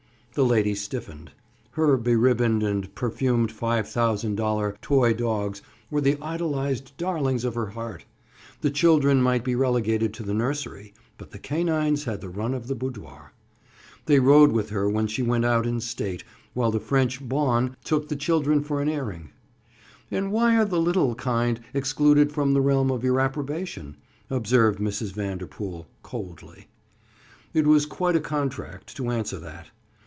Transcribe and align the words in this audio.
The 0.33 0.45
lady 0.45 0.75
stiffened. 0.75 1.33
Her 1.71 1.97
beribboned 1.97 2.63
and 2.63 2.95
perfumed 2.95 3.51
five 3.51 3.85
thousand 3.89 4.35
dollar 4.35 4.77
toy 4.81 5.13
dogs 5.13 5.61
were 5.89 5.99
the 5.99 6.15
idolized 6.21 6.95
darlings 6.95 7.43
of 7.43 7.53
her 7.55 7.65
heart. 7.71 8.05
The 8.61 8.71
children 8.71 9.21
might 9.21 9.43
be 9.43 9.55
relegated 9.57 10.13
to 10.13 10.23
the 10.23 10.33
nursery 10.33 10.93
but 11.17 11.31
the 11.31 11.37
canines 11.37 12.05
had 12.05 12.21
the 12.21 12.29
run 12.29 12.53
of 12.53 12.67
the 12.67 12.75
boudoir. 12.75 13.33
They 14.05 14.21
rode 14.21 14.53
with 14.53 14.69
her 14.69 14.89
when 14.89 15.05
she 15.07 15.21
went 15.21 15.43
out 15.43 15.65
in 15.67 15.81
state 15.81 16.23
while 16.53 16.71
the 16.71 16.79
French 16.79 17.19
bonne 17.27 17.75
took 17.83 18.07
the 18.07 18.15
children 18.15 18.63
for 18.63 18.81
an 18.81 18.87
airing. 18.87 19.31
"And 20.09 20.31
why 20.31 20.55
are 20.55 20.63
the 20.63 20.79
'little 20.79 21.13
kind' 21.13 21.59
excluded 21.73 22.31
from 22.31 22.53
the 22.53 22.61
realm 22.61 22.89
of 22.89 23.03
your 23.03 23.19
approbation?" 23.19 23.97
observed 24.29 24.79
Mrs. 24.79 25.11
Vanderpool 25.11 25.87
coldly. 26.03 26.69
It 27.53 27.67
was 27.67 27.85
quite 27.85 28.15
a 28.15 28.21
contract 28.21 28.95
to 28.95 29.09
answer 29.11 29.37
that. 29.37 29.69